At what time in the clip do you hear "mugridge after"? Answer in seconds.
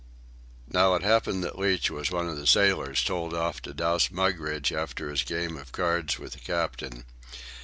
4.09-5.11